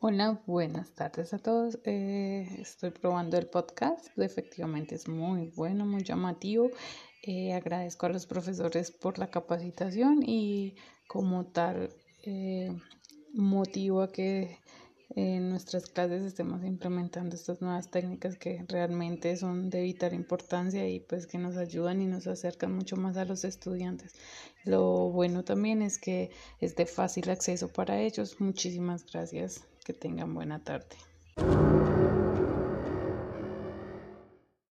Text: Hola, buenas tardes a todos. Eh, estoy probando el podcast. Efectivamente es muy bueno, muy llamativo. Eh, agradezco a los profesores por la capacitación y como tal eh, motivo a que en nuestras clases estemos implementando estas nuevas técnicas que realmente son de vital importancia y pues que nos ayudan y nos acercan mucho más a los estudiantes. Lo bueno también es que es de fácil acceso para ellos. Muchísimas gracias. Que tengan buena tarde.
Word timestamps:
Hola, 0.00 0.40
buenas 0.46 0.92
tardes 0.92 1.34
a 1.34 1.38
todos. 1.38 1.80
Eh, 1.82 2.46
estoy 2.60 2.90
probando 2.90 3.36
el 3.36 3.48
podcast. 3.48 4.16
Efectivamente 4.16 4.94
es 4.94 5.08
muy 5.08 5.48
bueno, 5.56 5.84
muy 5.86 6.04
llamativo. 6.04 6.70
Eh, 7.24 7.52
agradezco 7.52 8.06
a 8.06 8.10
los 8.10 8.24
profesores 8.24 8.92
por 8.92 9.18
la 9.18 9.28
capacitación 9.28 10.22
y 10.24 10.76
como 11.08 11.46
tal 11.46 11.90
eh, 12.22 12.70
motivo 13.34 14.02
a 14.02 14.12
que 14.12 14.60
en 15.16 15.50
nuestras 15.50 15.86
clases 15.86 16.22
estemos 16.22 16.62
implementando 16.62 17.34
estas 17.34 17.60
nuevas 17.60 17.90
técnicas 17.90 18.36
que 18.36 18.64
realmente 18.68 19.36
son 19.36 19.68
de 19.68 19.82
vital 19.82 20.14
importancia 20.14 20.88
y 20.88 21.00
pues 21.00 21.26
que 21.26 21.38
nos 21.38 21.56
ayudan 21.56 22.00
y 22.00 22.06
nos 22.06 22.28
acercan 22.28 22.72
mucho 22.72 22.96
más 22.96 23.16
a 23.16 23.24
los 23.24 23.42
estudiantes. 23.42 24.12
Lo 24.62 25.10
bueno 25.10 25.42
también 25.42 25.82
es 25.82 25.98
que 25.98 26.30
es 26.60 26.76
de 26.76 26.86
fácil 26.86 27.30
acceso 27.30 27.66
para 27.66 28.00
ellos. 28.00 28.40
Muchísimas 28.40 29.04
gracias. 29.04 29.64
Que 29.88 29.94
tengan 29.94 30.34
buena 30.34 30.58
tarde. 30.58 30.96